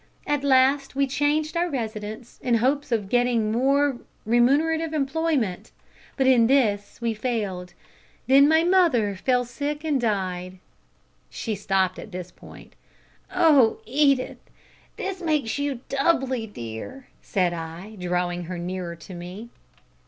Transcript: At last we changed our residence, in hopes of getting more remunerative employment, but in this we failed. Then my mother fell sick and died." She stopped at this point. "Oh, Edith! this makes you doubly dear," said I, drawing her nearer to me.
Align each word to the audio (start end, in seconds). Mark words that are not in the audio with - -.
At 0.25 0.43
last 0.43 0.95
we 0.95 1.05
changed 1.05 1.55
our 1.55 1.69
residence, 1.69 2.39
in 2.41 2.55
hopes 2.55 2.91
of 2.91 3.07
getting 3.07 3.51
more 3.51 3.99
remunerative 4.25 4.93
employment, 4.93 5.71
but 6.17 6.25
in 6.25 6.47
this 6.47 6.99
we 6.99 7.13
failed. 7.13 7.75
Then 8.25 8.47
my 8.47 8.63
mother 8.63 9.15
fell 9.15 9.45
sick 9.45 9.83
and 9.83 10.01
died." 10.01 10.57
She 11.29 11.53
stopped 11.53 11.99
at 11.99 12.11
this 12.11 12.31
point. 12.31 12.73
"Oh, 13.31 13.77
Edith! 13.85 14.39
this 14.97 15.21
makes 15.21 15.59
you 15.59 15.81
doubly 15.87 16.47
dear," 16.47 17.05
said 17.21 17.53
I, 17.53 17.93
drawing 17.99 18.45
her 18.45 18.57
nearer 18.57 18.95
to 18.95 19.13
me. 19.13 19.49